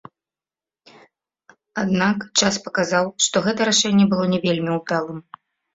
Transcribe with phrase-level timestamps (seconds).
[1.83, 5.19] Аднак час паказаў, што гэта рашэнне было не вельмі ўдалым.